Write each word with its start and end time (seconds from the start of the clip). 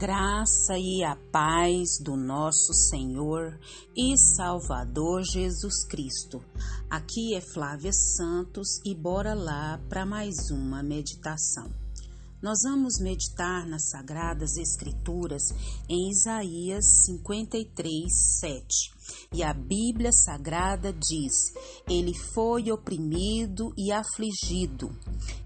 graça 0.00 0.78
e 0.78 1.04
a 1.04 1.14
paz 1.30 1.98
do 2.02 2.16
nosso 2.16 2.72
Senhor 2.72 3.60
e 3.94 4.16
Salvador 4.16 5.22
Jesus 5.22 5.86
Cristo. 5.86 6.42
Aqui 6.88 7.34
é 7.34 7.40
Flávia 7.42 7.92
Santos 7.92 8.80
e 8.82 8.94
bora 8.94 9.34
lá 9.34 9.78
para 9.90 10.06
mais 10.06 10.50
uma 10.50 10.82
meditação. 10.82 11.70
Nós 12.40 12.60
vamos 12.64 12.94
meditar 12.98 13.66
nas 13.68 13.90
Sagradas 13.90 14.56
Escrituras 14.56 15.42
em 15.86 16.08
Isaías 16.08 17.04
53, 17.04 18.38
7. 18.40 18.66
E 19.34 19.42
a 19.42 19.52
Bíblia 19.52 20.12
Sagrada 20.12 20.94
diz: 20.94 21.52
Ele 21.86 22.14
foi 22.32 22.72
oprimido 22.72 23.70
e 23.76 23.92
afligido, 23.92 24.96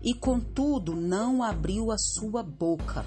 e 0.01 0.15
contudo 0.15 0.95
não 0.95 1.43
abriu 1.43 1.91
a 1.91 1.99
sua 1.99 2.45
boca. 2.45 3.05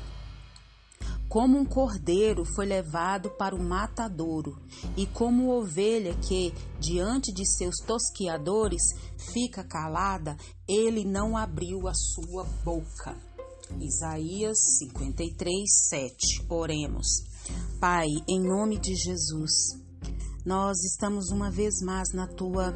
Como 1.30 1.58
um 1.58 1.66
cordeiro 1.66 2.46
foi 2.46 2.66
levado 2.66 3.30
para 3.32 3.54
o 3.54 3.62
matadouro, 3.62 4.58
e 4.96 5.06
como 5.06 5.52
ovelha 5.52 6.16
que, 6.16 6.54
diante 6.80 7.34
de 7.34 7.46
seus 7.46 7.76
tosquiadores, 7.86 8.82
fica 9.34 9.64
calada, 9.64 10.38
ele 10.68 11.04
não 11.04 11.36
abriu 11.36 11.88
a 11.88 11.94
sua 11.94 12.46
boca. 12.64 13.16
Isaías 13.80 14.58
53, 14.80 15.54
7. 15.90 16.46
Oremos. 16.50 17.08
Pai, 17.80 18.08
em 18.28 18.40
nome 18.40 18.80
de 18.80 18.96
Jesus, 18.96 19.52
nós 20.46 20.82
estamos 20.84 21.30
uma 21.30 21.52
vez 21.52 21.82
mais 21.82 22.14
na 22.14 22.26
tua 22.26 22.74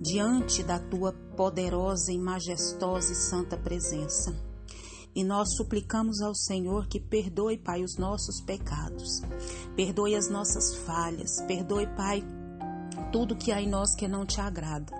diante 0.00 0.62
da 0.62 0.78
tua 0.78 1.12
poderosa 1.36 2.12
e 2.12 2.18
majestosa 2.18 3.12
e 3.12 3.16
santa 3.16 3.56
presença. 3.56 4.36
E 5.16 5.24
nós 5.24 5.56
suplicamos 5.56 6.20
ao 6.20 6.34
Senhor 6.34 6.86
que 6.88 7.00
perdoe, 7.00 7.56
Pai, 7.56 7.82
os 7.82 7.96
nossos 7.96 8.42
pecados, 8.42 9.22
perdoe 9.74 10.14
as 10.14 10.28
nossas 10.28 10.76
falhas, 10.84 11.42
perdoe, 11.48 11.86
Pai, 11.96 12.22
tudo 13.10 13.34
que 13.34 13.50
há 13.50 13.62
em 13.62 13.66
nós 13.66 13.94
que 13.96 14.06
não 14.06 14.26
te 14.26 14.42
agrada. 14.42 14.92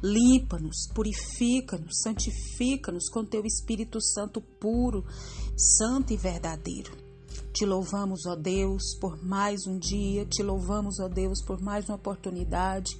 Limpa-nos, 0.00 0.88
purifica-nos, 0.94 2.02
santifica-nos 2.02 3.08
com 3.08 3.24
teu 3.24 3.44
Espírito 3.44 4.00
Santo 4.00 4.40
puro, 4.40 5.04
santo 5.56 6.12
e 6.12 6.16
verdadeiro. 6.16 7.05
Te 7.52 7.64
louvamos, 7.64 8.26
ó 8.26 8.36
Deus, 8.36 8.94
por 9.00 9.22
mais 9.24 9.66
um 9.66 9.78
dia, 9.78 10.26
te 10.26 10.42
louvamos, 10.42 11.00
ó 11.00 11.08
Deus, 11.08 11.42
por 11.42 11.60
mais 11.60 11.88
uma 11.88 11.96
oportunidade. 11.96 12.96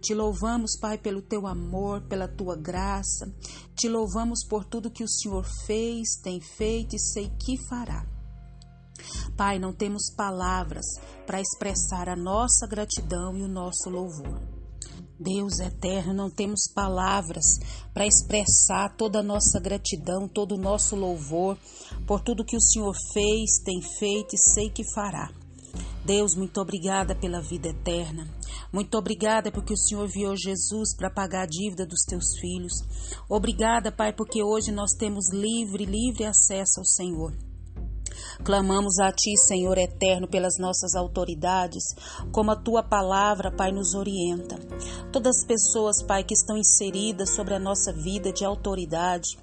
Te 0.00 0.14
louvamos, 0.14 0.76
Pai, 0.80 0.98
pelo 0.98 1.22
teu 1.22 1.46
amor, 1.46 2.00
pela 2.02 2.26
tua 2.26 2.56
graça. 2.56 3.32
Te 3.76 3.88
louvamos 3.88 4.44
por 4.44 4.64
tudo 4.64 4.90
que 4.90 5.04
o 5.04 5.08
Senhor 5.08 5.44
fez, 5.64 6.16
tem 6.22 6.40
feito 6.40 6.96
e 6.96 6.98
sei 6.98 7.30
que 7.38 7.56
fará. 7.68 8.04
Pai, 9.36 9.58
não 9.58 9.72
temos 9.72 10.12
palavras 10.14 10.84
para 11.26 11.40
expressar 11.40 12.08
a 12.08 12.16
nossa 12.16 12.66
gratidão 12.66 13.36
e 13.36 13.42
o 13.42 13.48
nosso 13.48 13.88
louvor. 13.88 14.49
Deus 15.22 15.60
eterno, 15.60 16.14
não 16.14 16.30
temos 16.30 16.62
palavras 16.74 17.44
para 17.92 18.06
expressar 18.06 18.96
toda 18.96 19.20
a 19.20 19.22
nossa 19.22 19.60
gratidão, 19.60 20.26
todo 20.26 20.54
o 20.54 20.58
nosso 20.58 20.96
louvor 20.96 21.58
por 22.06 22.22
tudo 22.22 22.44
que 22.44 22.56
o 22.56 22.60
Senhor 22.60 22.94
fez, 23.12 23.62
tem 23.62 23.82
feito 23.98 24.34
e 24.34 24.38
sei 24.38 24.70
que 24.70 24.82
fará. 24.94 25.30
Deus, 26.06 26.34
muito 26.34 26.58
obrigada 26.58 27.14
pela 27.14 27.42
vida 27.42 27.68
eterna. 27.68 28.26
Muito 28.72 28.96
obrigada 28.96 29.52
porque 29.52 29.74
o 29.74 29.76
Senhor 29.76 30.08
viu 30.08 30.34
Jesus 30.34 30.96
para 30.96 31.10
pagar 31.10 31.42
a 31.42 31.46
dívida 31.46 31.84
dos 31.84 32.00
teus 32.08 32.38
filhos. 32.40 32.72
Obrigada, 33.28 33.92
Pai, 33.92 34.14
porque 34.14 34.42
hoje 34.42 34.72
nós 34.72 34.92
temos 34.92 35.30
livre, 35.30 35.84
livre 35.84 36.24
acesso 36.24 36.80
ao 36.80 36.86
Senhor. 36.86 37.49
Clamamos 38.44 38.98
a 38.98 39.12
Ti, 39.12 39.36
Senhor 39.36 39.76
eterno, 39.78 40.28
pelas 40.28 40.58
nossas 40.58 40.94
autoridades, 40.94 41.82
como 42.32 42.50
a 42.50 42.56
Tua 42.56 42.82
palavra, 42.82 43.50
Pai, 43.50 43.72
nos 43.72 43.94
orienta. 43.94 44.56
Todas 45.12 45.38
as 45.38 45.46
pessoas, 45.46 46.02
Pai, 46.02 46.22
que 46.24 46.34
estão 46.34 46.56
inseridas 46.56 47.30
sobre 47.30 47.54
a 47.54 47.58
nossa 47.58 47.92
vida 47.92 48.32
de 48.32 48.44
autoridade, 48.44 49.36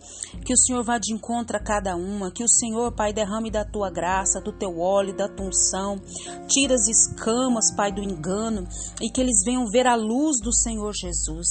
que 0.46 0.54
o 0.54 0.58
Senhor 0.58 0.84
vá 0.84 0.98
de 0.98 1.14
encontro 1.14 1.58
a 1.58 1.60
cada 1.60 1.96
uma, 1.96 2.32
que 2.32 2.44
o 2.44 2.50
Senhor, 2.50 2.92
Pai, 2.94 3.12
derrame 3.14 3.52
da 3.52 3.66
Tua 3.66 3.90
graça, 3.90 4.40
do 4.40 4.52
Teu 4.52 4.80
óleo, 4.80 5.16
da 5.16 5.28
Tua 5.28 5.48
unção, 5.48 6.00
tira 6.48 6.76
as 6.76 6.88
escamas, 6.88 7.74
Pai, 7.76 7.92
do 7.92 8.02
engano 8.02 8.68
e 9.02 9.10
que 9.10 9.22
eles 9.22 9.44
venham 9.46 9.66
ver 9.70 9.88
a 9.88 9.96
luz 9.96 10.38
do 10.42 10.54
Senhor 10.54 10.94
Jesus. 10.94 11.48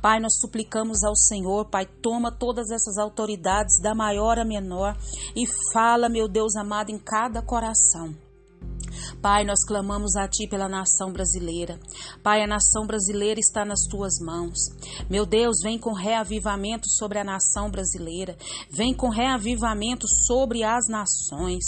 Pai, 0.00 0.20
nós 0.20 0.38
suplicamos 0.38 1.02
ao 1.02 1.16
Senhor, 1.16 1.68
Pai, 1.68 1.86
toma 1.86 2.30
todas 2.30 2.70
essas 2.70 2.98
autoridades, 2.98 3.80
da 3.80 3.94
maior 3.94 4.38
a 4.38 4.44
menor, 4.44 4.96
e 5.34 5.44
fala, 5.72 6.08
meu 6.08 6.28
Deus 6.28 6.54
amado, 6.56 6.65
em 6.90 6.98
cada 6.98 7.40
coração. 7.40 8.25
Pai, 9.20 9.44
nós 9.44 9.64
clamamos 9.66 10.16
a 10.16 10.28
Ti 10.28 10.48
pela 10.48 10.68
nação 10.68 11.12
brasileira. 11.12 11.78
Pai, 12.22 12.42
a 12.42 12.46
nação 12.46 12.86
brasileira 12.86 13.40
está 13.40 13.64
nas 13.64 13.80
Tuas 13.88 14.18
mãos. 14.20 14.58
Meu 15.08 15.26
Deus, 15.26 15.56
vem 15.62 15.78
com 15.78 15.92
reavivamento 15.92 16.88
sobre 16.88 17.18
a 17.18 17.24
nação 17.24 17.70
brasileira. 17.70 18.36
Vem 18.70 18.94
com 18.94 19.08
reavivamento 19.08 20.06
sobre 20.26 20.62
as 20.62 20.86
nações. 20.88 21.64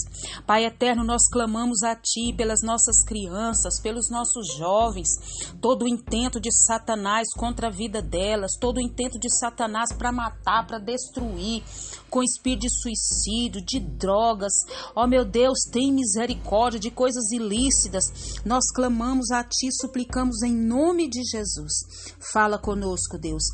Pai 0.47 0.65
eterno, 0.65 1.05
nós 1.05 1.29
clamamos 1.31 1.83
a 1.83 1.95
Ti 1.95 2.33
pelas 2.37 2.61
nossas 2.63 3.05
crianças, 3.05 3.81
pelos 3.81 4.11
nossos 4.11 4.57
jovens. 4.57 5.09
Todo 5.61 5.85
o 5.85 5.89
intento 5.89 6.41
de 6.41 6.53
Satanás 6.53 7.29
contra 7.37 7.69
a 7.69 7.71
vida 7.71 8.03
delas, 8.03 8.53
todo 8.61 8.79
o 8.79 8.83
intento 8.83 9.19
de 9.19 9.31
Satanás 9.39 9.93
para 9.97 10.13
matar, 10.13 10.67
para 10.67 10.79
destruir, 10.79 11.63
com 12.11 12.23
espírito 12.23 12.63
de 12.63 12.71
suicídio, 12.71 13.65
de 13.65 13.81
drogas. 13.81 14.53
Ó 14.95 15.07
meu 15.07 15.25
Deus, 15.25 15.59
tem 15.71 15.93
misericórdia 15.93 16.81
de 16.81 16.91
coisas 16.91 17.28
coisas 17.29 17.33
ilícitas, 17.33 18.05
nós 18.45 18.71
clamamos 18.75 19.31
a 19.31 19.45
Ti, 19.45 19.69
suplicamos 19.73 20.43
em 20.43 20.55
nome 20.55 21.09
de 21.09 21.23
Jesus. 21.25 21.73
Fala 22.33 22.59
conosco, 22.59 23.19
Deus. 23.19 23.45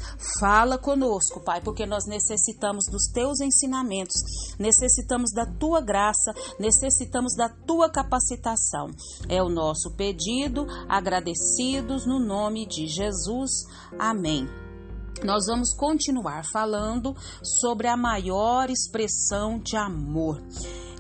Fala 0.41 0.79
conosco, 0.79 1.41
Pai, 1.41 1.61
porque 1.61 1.87
nós 1.87 2.05
necessitamos 2.07 2.85
dos 2.91 3.07
Teus 3.13 3.41
ensinamentos, 3.41 4.15
necessitamos 4.59 5.33
da 5.33 5.47
Tua 5.47 5.81
graça, 5.81 6.33
necessitamos 6.59 7.35
da 7.37 7.49
Tua 7.49 7.91
capacitação. 7.91 8.91
É 9.29 9.43
o 9.43 9.49
nosso 9.49 9.91
pedido, 9.97 10.67
agradecidos 10.89 12.07
no 12.07 12.19
nome 12.19 12.67
de 12.67 12.87
Jesus. 12.87 13.51
Amém 13.99 14.49
nós 15.23 15.47
vamos 15.47 15.73
continuar 15.75 16.43
falando 16.53 17.15
sobre 17.63 17.87
a 17.87 17.97
maior 17.97 18.69
expressão 18.69 19.59
de 19.59 19.75
amor. 19.75 20.43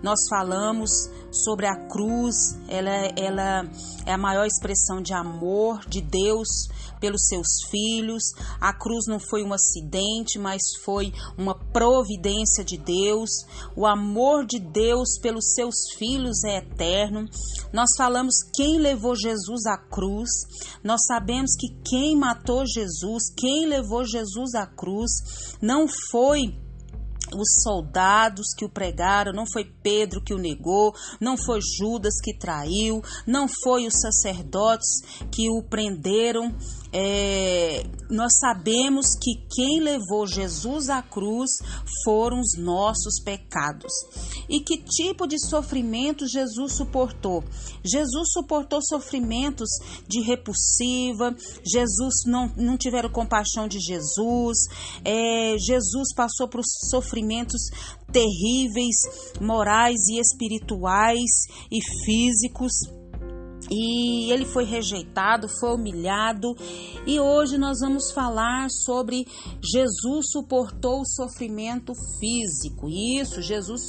Nós 0.03 0.21
falamos 0.29 1.11
sobre 1.35 1.67
a 1.67 1.77
cruz, 1.89 2.57
ela, 2.69 2.91
ela 3.17 3.69
é 4.07 4.13
a 4.13 4.19
maior 4.19 4.47
expressão 4.47 5.03
de 5.03 5.13
amor 5.13 5.81
de 5.89 6.01
Deus 6.01 6.69
pelos 7.01 7.27
seus 7.27 7.47
filhos. 7.71 8.23
A 8.61 8.73
cruz 8.73 9.07
não 9.07 9.19
foi 9.19 9.43
um 9.43 9.53
acidente, 9.53 10.39
mas 10.39 10.63
foi 10.85 11.13
uma 11.37 11.55
providência 11.55 12.65
de 12.65 12.79
Deus. 12.79 13.31
O 13.77 13.85
amor 13.85 14.47
de 14.47 14.59
Deus 14.59 15.19
pelos 15.21 15.53
seus 15.55 15.75
filhos 15.99 16.43
é 16.45 16.59
eterno. 16.59 17.29
Nós 17.73 17.91
falamos 17.97 18.37
quem 18.55 18.79
levou 18.79 19.15
Jesus 19.15 19.67
à 19.67 19.77
cruz. 19.77 20.31
Nós 20.83 21.01
sabemos 21.07 21.57
que 21.59 21.69
quem 21.85 22.17
matou 22.17 22.65
Jesus, 22.65 23.25
quem 23.37 23.67
levou 23.67 24.05
Jesus 24.05 24.55
à 24.55 24.67
cruz, 24.67 25.11
não 25.61 25.87
foi 26.11 26.64
os 27.37 27.63
soldados 27.63 28.55
que 28.57 28.65
o 28.65 28.69
pregaram, 28.69 29.33
não 29.33 29.45
foi 29.51 29.65
Pedro 29.65 30.23
que 30.23 30.35
o 30.35 30.39
negou, 30.39 30.95
não 31.21 31.37
foi 31.37 31.61
Judas 31.61 32.15
que 32.23 32.37
traiu, 32.37 33.03
não 33.27 33.47
foi 33.49 33.87
os 33.87 34.01
sacerdotes 34.01 35.01
que 35.31 35.51
o 35.51 35.63
prenderam, 35.63 36.55
é, 36.97 37.85
nós 38.09 38.39
sabemos 38.39 39.17
que 39.21 39.43
quem 39.53 39.81
levou 39.81 40.29
Jesus 40.29 40.89
à 40.89 41.03
cruz 41.03 41.51
foram 42.05 42.39
os 42.39 42.57
nossos 42.57 43.21
pecados. 43.25 43.93
E 44.49 44.61
que 44.61 44.79
tipo 44.79 45.27
de 45.27 45.37
sofrimento 45.45 46.25
Jesus 46.29 46.75
suportou? 46.75 47.43
Jesus 47.85 48.33
suportou 48.33 48.81
sofrimentos 48.81 49.69
de 50.07 50.21
repulsiva, 50.21 51.35
Jesus 51.67 52.15
não, 52.27 52.53
não 52.57 52.77
tiveram 52.77 53.11
compaixão 53.11 53.67
de 53.67 53.81
Jesus, 53.81 54.59
é, 55.05 55.57
Jesus 55.59 56.15
passou 56.15 56.47
por 56.47 56.61
sofrimentos 57.25 57.71
terríveis, 58.13 58.97
morais 59.41 60.09
e 60.09 60.21
espirituais 60.21 61.31
e 61.71 61.81
físicos 62.05 62.73
e 63.71 64.31
ele 64.31 64.45
foi 64.45 64.65
rejeitado, 64.65 65.49
foi 65.49 65.75
humilhado. 65.75 66.55
E 67.07 67.19
hoje 67.19 67.57
nós 67.57 67.81
vamos 67.81 68.11
falar 68.11 68.69
sobre 68.71 69.27
Jesus 69.63 70.27
suportou 70.31 71.01
o 71.01 71.07
sofrimento 71.07 71.95
físico. 72.21 72.91
Isso, 72.91 73.41
Jesus 73.41 73.81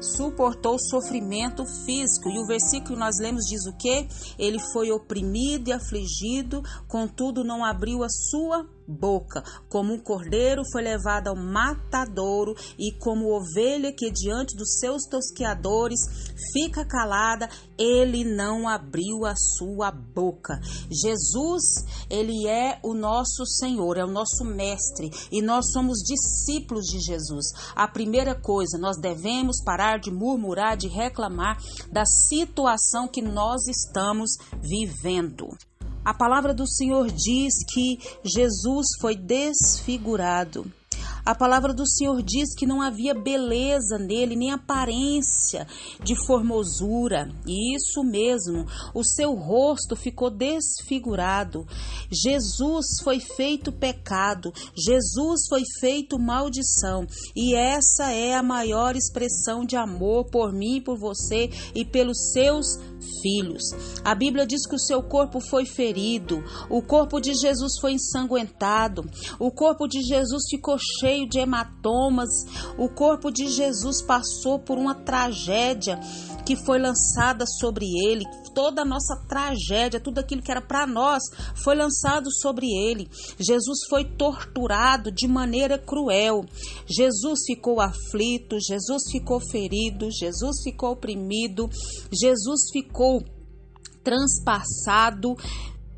suportou 0.00 0.76
o 0.76 0.78
sofrimento 0.78 1.62
físico. 1.84 2.30
E 2.30 2.38
o 2.38 2.46
versículo 2.46 2.94
que 2.94 2.98
nós 2.98 3.18
lemos 3.20 3.44
diz 3.44 3.66
o 3.66 3.76
que? 3.76 4.08
Ele 4.38 4.58
foi 4.72 4.90
oprimido 4.90 5.68
e 5.68 5.72
afligido, 5.72 6.62
contudo 6.88 7.44
não 7.44 7.62
abriu 7.62 8.02
a 8.02 8.08
sua 8.08 8.66
boca. 8.88 9.42
Como 9.68 9.92
um 9.92 9.98
cordeiro 9.98 10.62
foi 10.72 10.82
levado 10.82 11.28
ao 11.28 11.36
matadouro 11.36 12.54
e 12.78 12.92
como 12.98 13.36
ovelha 13.36 13.92
que 13.92 14.10
diante 14.10 14.56
dos 14.56 14.78
seus 14.78 15.02
tosqueadores 15.04 16.00
fica 16.52 16.84
calada, 16.86 17.48
ele 17.76 18.24
não 18.24 18.66
abriu 18.66 19.26
a 19.26 19.34
sua 19.36 19.90
boca. 19.90 20.58
Jesus, 20.90 21.84
ele 22.08 22.48
é 22.48 22.80
o 22.82 22.94
nosso 22.94 23.44
Senhor, 23.44 23.98
é 23.98 24.04
o 24.04 24.10
nosso 24.10 24.44
mestre 24.44 25.10
e 25.30 25.42
nós 25.42 25.70
somos 25.70 25.98
discípulos 25.98 26.86
de 26.86 27.00
Jesus. 27.00 27.46
A 27.76 27.86
primeira 27.86 28.34
coisa, 28.34 28.78
nós 28.78 28.98
devemos 28.98 29.62
parar 29.62 29.98
de 29.98 30.10
murmurar, 30.10 30.76
de 30.76 30.88
reclamar 30.88 31.58
da 31.92 32.04
situação 32.06 33.06
que 33.06 33.20
nós 33.20 33.66
estamos 33.68 34.30
vivendo. 34.62 35.48
A 36.08 36.14
palavra 36.14 36.54
do 36.54 36.66
Senhor 36.66 37.10
diz 37.10 37.62
que 37.70 37.98
Jesus 38.24 38.86
foi 38.98 39.14
desfigurado. 39.14 40.64
A 41.28 41.34
palavra 41.34 41.74
do 41.74 41.86
Senhor 41.86 42.22
diz 42.22 42.54
que 42.54 42.66
não 42.66 42.80
havia 42.80 43.12
beleza 43.12 43.98
nele, 43.98 44.34
nem 44.34 44.50
aparência 44.50 45.66
de 46.02 46.16
formosura. 46.26 47.30
Isso 47.46 48.02
mesmo, 48.02 48.64
o 48.94 49.04
seu 49.04 49.34
rosto 49.34 49.94
ficou 49.94 50.30
desfigurado. 50.30 51.66
Jesus 52.10 52.86
foi 53.04 53.20
feito 53.20 53.70
pecado, 53.70 54.50
Jesus 54.74 55.42
foi 55.50 55.64
feito 55.78 56.18
maldição, 56.18 57.06
e 57.36 57.54
essa 57.54 58.10
é 58.10 58.34
a 58.34 58.42
maior 58.42 58.96
expressão 58.96 59.66
de 59.66 59.76
amor 59.76 60.30
por 60.30 60.50
mim, 60.50 60.80
por 60.80 60.96
você 60.96 61.50
e 61.74 61.84
pelos 61.84 62.32
seus 62.32 62.78
filhos. 63.22 63.62
A 64.04 64.14
Bíblia 64.14 64.46
diz 64.46 64.66
que 64.66 64.74
o 64.74 64.78
seu 64.78 65.02
corpo 65.02 65.40
foi 65.40 65.64
ferido, 65.64 66.42
o 66.68 66.82
corpo 66.82 67.20
de 67.20 67.34
Jesus 67.34 67.78
foi 67.80 67.92
ensanguentado, 67.92 69.04
o 69.38 69.50
corpo 69.50 69.86
de 69.86 70.02
Jesus 70.02 70.44
ficou 70.50 70.76
cheio 71.00 71.28
de 71.28 71.38
hematomas, 71.38 72.28
o 72.76 72.88
corpo 72.88 73.30
de 73.30 73.48
Jesus 73.48 74.02
passou 74.02 74.58
por 74.58 74.78
uma 74.78 74.94
tragédia 74.94 75.98
que 76.44 76.56
foi 76.56 76.78
lançada 76.78 77.44
sobre 77.46 77.84
ele, 78.06 78.24
toda 78.58 78.82
a 78.82 78.84
nossa 78.84 79.14
tragédia, 79.28 80.00
tudo 80.00 80.18
aquilo 80.18 80.42
que 80.42 80.50
era 80.50 80.60
para 80.60 80.84
nós, 80.84 81.22
foi 81.62 81.76
lançado 81.76 82.28
sobre 82.40 82.66
ele. 82.66 83.08
Jesus 83.38 83.86
foi 83.88 84.04
torturado 84.04 85.12
de 85.12 85.28
maneira 85.28 85.78
cruel. 85.78 86.44
Jesus 86.84 87.44
ficou 87.46 87.80
aflito, 87.80 88.58
Jesus 88.58 89.04
ficou 89.12 89.38
ferido, 89.38 90.10
Jesus 90.10 90.56
ficou 90.64 90.90
oprimido, 90.90 91.70
Jesus 92.12 92.62
ficou 92.72 93.22
transpassado. 94.02 95.36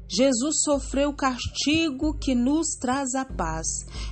Jesus 0.06 0.62
sofreu 0.62 1.10
o 1.10 1.16
castigo 1.16 2.12
que 2.18 2.34
nos 2.34 2.74
traz 2.78 3.14
a 3.14 3.24
paz. 3.24 3.66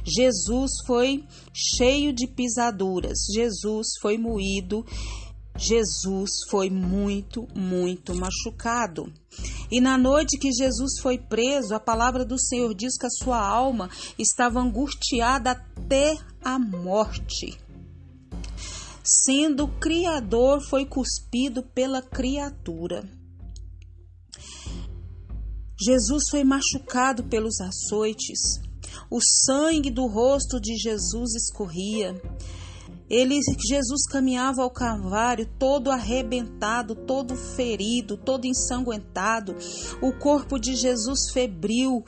Jesus 0.06 0.71
foi 0.87 1.23
cheio 1.53 2.15
de 2.15 2.27
pisaduras. 2.27 3.19
Jesus 3.35 3.89
foi 4.00 4.17
moído 4.17 4.87
Jesus 5.58 6.31
foi 6.49 6.70
muito, 6.70 7.49
muito 7.52 8.14
machucado. 8.14 9.12
E 9.69 9.81
na 9.81 9.99
noite 9.99 10.38
que 10.38 10.52
Jesus 10.52 11.00
foi 11.00 11.19
preso, 11.19 11.75
a 11.75 11.81
palavra 11.81 12.25
do 12.25 12.38
Senhor 12.38 12.72
diz 12.75 12.96
que 12.96 13.06
a 13.06 13.10
sua 13.10 13.44
alma 13.44 13.90
estava 14.16 14.60
angustiada 14.60 15.50
até 15.50 16.16
a 16.43 16.60
morte. 16.60 17.58
Sendo 19.02 19.64
o 19.64 19.81
Criador, 19.81 20.60
foi 20.60 20.87
cuspido 20.87 21.62
pela 21.62 22.00
criatura. 22.02 23.08
Jesus 25.81 26.28
foi 26.31 26.44
machucado 26.44 27.25
pelos 27.25 27.61
açoites. 27.61 28.61
O 29.11 29.19
sangue 29.20 29.90
do 29.90 30.06
rosto 30.06 30.61
de 30.61 30.76
Jesus 30.76 31.34
escorria. 31.34 32.14
Ele, 33.10 33.40
Jesus 33.66 34.06
caminhava 34.10 34.62
ao 34.62 34.70
Calvário 34.70 35.49
todo 35.58 35.90
arrebentado, 35.90 36.94
todo 36.94 37.34
ferido, 37.34 38.19
todo 38.19 38.44
ensanguentado. 38.44 39.56
O 40.02 40.12
corpo 40.12 40.58
de 40.58 40.75
Jesus 40.76 41.31
febril 41.32 42.05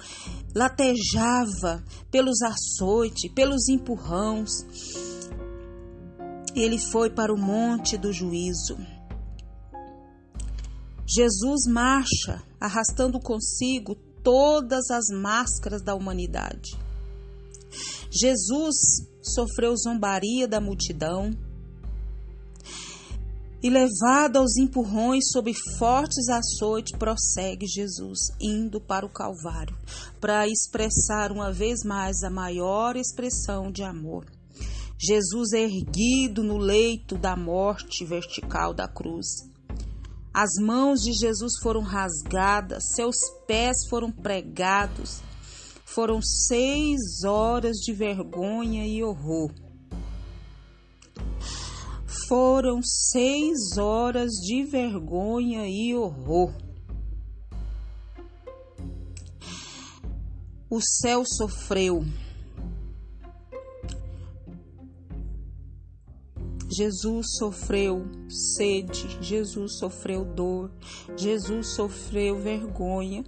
latejava 0.55 1.82
pelos 2.11 2.43
açoites, 2.43 3.32
pelos 3.32 3.69
empurrões. 3.69 4.50
Ele 6.55 6.79
foi 6.79 7.08
para 7.08 7.32
o 7.32 7.38
monte 7.38 7.96
do 7.96 8.12
juízo. 8.12 8.76
Jesus 11.06 11.67
marcha, 11.67 12.43
arrastando 12.61 13.19
consigo 13.19 13.94
todas 14.23 14.91
as 14.91 15.06
máscaras 15.11 15.82
da 15.82 15.94
humanidade. 15.94 16.79
Jesus 18.11 19.10
sofreu 19.22 19.75
zombaria 19.76 20.49
da 20.49 20.61
multidão 20.61 21.31
e 23.62 23.69
levado 23.69 24.38
aos 24.38 24.56
empurrões 24.56 25.31
sob 25.31 25.52
fortes 25.78 26.28
açoites, 26.28 26.96
prossegue 26.99 27.67
Jesus, 27.67 28.19
indo 28.40 28.81
para 28.81 29.05
o 29.05 29.12
Calvário, 29.12 29.76
para 30.19 30.49
expressar 30.49 31.31
uma 31.31 31.52
vez 31.52 31.81
mais 31.84 32.22
a 32.22 32.31
maior 32.31 32.96
expressão 32.96 33.70
de 33.70 33.82
amor. 33.82 34.25
Jesus 34.99 35.52
erguido 35.52 36.43
no 36.43 36.56
leito 36.56 37.19
da 37.19 37.37
morte 37.37 38.05
vertical 38.05 38.72
da 38.72 38.88
cruz. 38.88 39.26
As 40.32 40.50
mãos 40.61 41.00
de 41.00 41.12
Jesus 41.12 41.55
foram 41.62 41.82
rasgadas, 41.82 42.82
seus 42.94 43.17
pés 43.46 43.76
foram 43.90 44.11
pregados, 44.11 45.22
foram 45.95 46.23
seis 46.23 47.25
horas 47.25 47.79
de 47.79 47.93
vergonha 47.93 48.87
e 48.87 49.03
horror. 49.03 49.53
Foram 52.29 52.81
seis 52.81 53.77
horas 53.77 54.31
de 54.35 54.63
vergonha 54.63 55.67
e 55.67 55.93
horror. 55.97 56.55
O 60.71 60.81
céu 60.81 61.25
sofreu. 61.27 62.05
Jesus 66.73 67.37
sofreu 67.37 68.07
sede, 68.29 69.19
Jesus 69.21 69.79
sofreu 69.79 70.25
dor, 70.25 70.71
Jesus 71.17 71.75
sofreu 71.75 72.39
vergonha. 72.39 73.25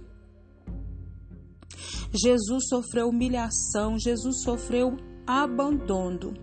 Jesus 2.13 2.67
sofreu 2.69 3.09
humilhação, 3.09 3.97
Jesus 3.97 4.43
sofreu 4.43 4.95
abandono. 5.25 6.33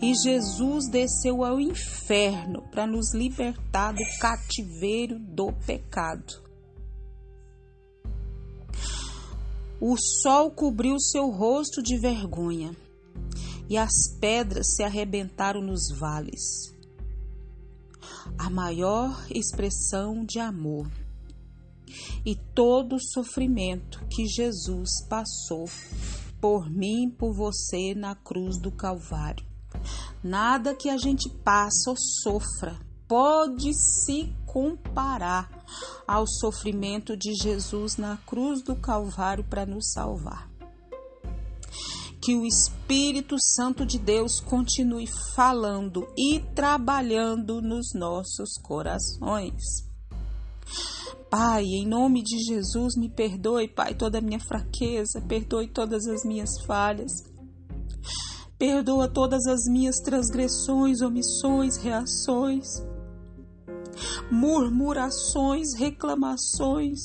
E 0.00 0.14
Jesus 0.14 0.88
desceu 0.90 1.44
ao 1.44 1.60
inferno 1.60 2.62
para 2.70 2.86
nos 2.86 3.14
libertar 3.14 3.92
do 3.92 4.02
cativeiro 4.20 5.18
do 5.18 5.52
pecado. 5.66 6.42
O 9.78 9.96
sol 9.96 10.50
cobriu 10.50 10.98
seu 10.98 11.28
rosto 11.28 11.82
de 11.82 11.98
vergonha, 11.98 12.74
e 13.68 13.76
as 13.76 13.92
pedras 14.20 14.74
se 14.74 14.82
arrebentaram 14.82 15.60
nos 15.60 15.88
vales. 15.98 16.72
A 18.38 18.48
maior 18.48 19.26
expressão 19.30 20.24
de 20.24 20.38
amor 20.38 20.90
e 22.24 22.34
todo 22.54 22.96
o 22.96 23.00
sofrimento 23.00 24.04
que 24.10 24.26
Jesus 24.26 25.06
passou 25.08 25.66
por 26.40 26.68
mim, 26.68 27.08
por 27.08 27.32
você 27.32 27.94
na 27.94 28.14
cruz 28.14 28.58
do 28.58 28.72
Calvário. 28.72 29.46
Nada 30.22 30.74
que 30.74 30.88
a 30.88 30.96
gente 30.96 31.28
passe 31.28 31.88
ou 31.88 31.96
sofra 31.96 32.76
pode 33.06 33.72
se 33.74 34.34
comparar 34.46 35.64
ao 36.06 36.26
sofrimento 36.26 37.16
de 37.16 37.34
Jesus 37.34 37.96
na 37.96 38.16
cruz 38.16 38.62
do 38.62 38.74
Calvário 38.74 39.44
para 39.44 39.66
nos 39.66 39.92
salvar. 39.92 40.50
Que 42.20 42.34
o 42.34 42.46
Espírito 42.46 43.36
Santo 43.38 43.84
de 43.84 43.98
Deus 43.98 44.40
continue 44.40 45.06
falando 45.34 46.08
e 46.16 46.40
trabalhando 46.54 47.60
nos 47.60 47.92
nossos 47.94 48.56
corações. 48.62 49.91
Pai, 51.30 51.64
em 51.64 51.86
nome 51.86 52.22
de 52.22 52.38
Jesus, 52.44 52.94
me 52.96 53.08
perdoe, 53.08 53.68
Pai, 53.68 53.94
toda 53.94 54.18
a 54.18 54.20
minha 54.20 54.40
fraqueza, 54.40 55.20
perdoe 55.20 55.66
todas 55.68 56.06
as 56.06 56.24
minhas 56.24 56.60
falhas. 56.66 57.10
Perdoa 58.58 59.08
todas 59.08 59.46
as 59.46 59.64
minhas 59.66 59.96
transgressões, 59.96 61.00
omissões, 61.00 61.76
reações, 61.78 62.66
murmurações, 64.30 65.74
reclamações. 65.74 67.00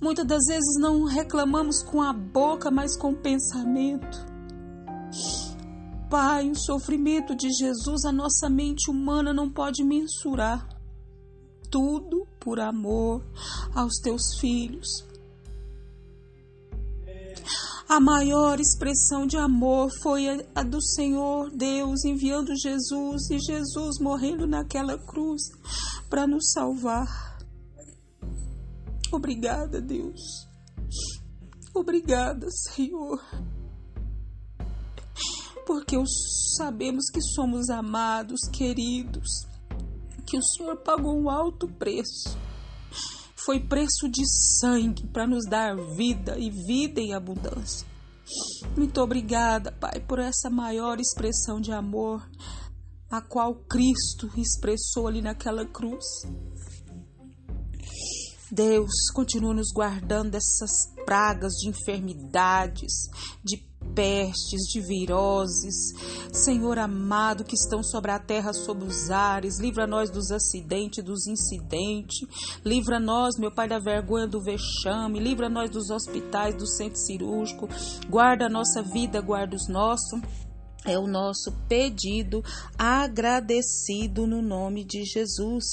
Muitas 0.00 0.26
das 0.26 0.46
vezes 0.46 0.80
não 0.80 1.04
reclamamos 1.04 1.82
com 1.82 2.02
a 2.02 2.12
boca, 2.12 2.70
mas 2.70 2.96
com 2.96 3.12
o 3.12 3.16
pensamento. 3.16 4.26
Pai, 6.10 6.50
o 6.50 6.56
sofrimento 6.56 7.36
de 7.36 7.48
Jesus, 7.50 8.04
a 8.04 8.10
nossa 8.10 8.50
mente 8.50 8.90
humana 8.90 9.32
não 9.32 9.48
pode 9.48 9.84
mensurar 9.84 10.66
tudo 11.70 12.26
por 12.38 12.60
amor 12.60 13.24
aos 13.74 13.94
teus 14.02 14.38
filhos. 14.40 14.88
A 17.88 17.98
maior 17.98 18.60
expressão 18.60 19.26
de 19.26 19.36
amor 19.36 19.90
foi 20.00 20.28
a 20.54 20.62
do 20.62 20.80
Senhor 20.80 21.50
Deus 21.50 22.04
enviando 22.04 22.56
Jesus 22.56 23.28
e 23.30 23.38
Jesus 23.40 23.98
morrendo 24.00 24.46
naquela 24.46 24.96
cruz 24.96 25.42
para 26.08 26.24
nos 26.26 26.52
salvar. 26.52 27.08
Obrigada, 29.10 29.80
Deus. 29.80 30.20
Obrigada, 31.74 32.46
Senhor. 32.50 33.20
Porque 35.66 35.96
sabemos 36.56 37.06
que 37.12 37.20
somos 37.20 37.70
amados, 37.70 38.40
queridos, 38.52 39.49
que 40.30 40.38
o 40.38 40.42
Senhor 40.42 40.76
pagou 40.76 41.20
um 41.20 41.28
alto 41.28 41.66
preço 41.66 42.38
foi 43.44 43.58
preço 43.58 44.08
de 44.08 44.22
sangue 44.58 45.06
para 45.08 45.26
nos 45.26 45.44
dar 45.48 45.74
vida 45.76 46.38
e 46.38 46.50
vida 46.50 47.00
em 47.00 47.14
abundância. 47.14 47.86
Muito 48.76 49.00
obrigada, 49.00 49.72
Pai, 49.72 49.98
por 50.00 50.18
essa 50.18 50.50
maior 50.50 51.00
expressão 51.00 51.60
de 51.60 51.72
amor 51.72 52.22
a 53.10 53.20
qual 53.20 53.54
Cristo 53.54 54.30
expressou 54.36 55.08
ali 55.08 55.20
naquela 55.20 55.66
cruz. 55.66 56.04
Deus 58.52 59.10
continua 59.12 59.54
nos 59.54 59.72
guardando 59.72 60.32
dessas 60.32 60.70
pragas 61.04 61.54
de 61.54 61.68
enfermidades, 61.68 63.08
de 63.42 63.56
pestes, 63.94 64.62
de 64.72 64.80
viroses, 64.80 65.74
Senhor 66.32 66.78
amado, 66.78 67.44
que 67.44 67.54
estão 67.54 67.82
sobre 67.82 68.10
a 68.10 68.18
terra, 68.18 68.52
sobre 68.52 68.84
os 68.84 69.10
ares, 69.10 69.58
livra 69.58 69.86
nós 69.86 70.10
dos 70.10 70.30
acidentes, 70.30 71.04
dos 71.04 71.26
incidentes, 71.26 72.20
livra 72.64 73.00
nós, 73.00 73.38
meu 73.38 73.52
Pai, 73.52 73.68
da 73.68 73.78
vergonha 73.78 74.26
do 74.26 74.40
vexame, 74.40 75.18
livra 75.18 75.48
nós 75.48 75.70
dos 75.70 75.90
hospitais, 75.90 76.56
do 76.56 76.66
centro 76.66 76.98
cirúrgico, 76.98 77.68
guarda 78.08 78.46
a 78.46 78.50
nossa 78.50 78.82
vida, 78.82 79.20
guarda 79.20 79.56
os 79.56 79.68
nossos. 79.68 80.20
É 80.86 80.98
o 80.98 81.06
nosso 81.06 81.52
pedido 81.68 82.42
agradecido 82.78 84.26
no 84.26 84.40
nome 84.40 84.82
de 84.82 85.04
Jesus. 85.04 85.64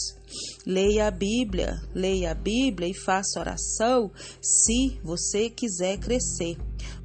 Leia 0.65 1.07
a 1.07 1.11
Bíblia, 1.11 1.81
leia 1.95 2.31
a 2.31 2.35
Bíblia 2.35 2.89
e 2.89 2.93
faça 3.05 3.39
oração 3.39 4.11
se 4.41 4.99
você 5.01 5.49
quiser 5.49 5.97
crescer 5.97 6.57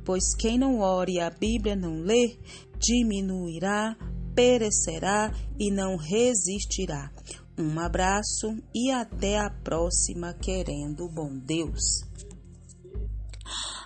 pois 0.05 0.35
quem 0.35 0.59
não 0.59 0.81
ore 0.81 1.15
e 1.15 1.21
a 1.21 1.31
Bíblia 1.31 1.77
não 1.77 2.01
lê, 2.01 2.39
diminuirá, 2.79 3.97
perecerá 4.35 5.33
e 5.59 5.71
não 5.71 5.97
resistirá. 5.97 7.11
Um 7.59 7.79
abraço 7.79 8.57
e 8.75 8.91
até 8.91 9.39
a 9.39 9.51
próxima, 9.51 10.35
querendo 10.35 11.09
bom 11.09 11.37
Deus. 11.37 12.03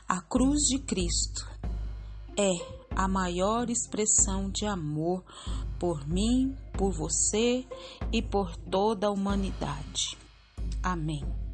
A 0.08 0.20
cruz 0.20 0.62
de 0.68 0.78
Cristo 0.78 1.44
é 2.38 2.50
a 2.94 3.08
maior 3.08 3.68
expressão 3.68 4.50
de 4.50 4.64
amor 4.66 5.24
por 5.78 6.06
mim, 6.08 6.56
por 6.72 6.92
você 6.92 7.66
e 8.12 8.22
por 8.22 8.56
toda 8.56 9.08
a 9.08 9.10
humanidade. 9.10 10.16
Amém. 10.82 11.45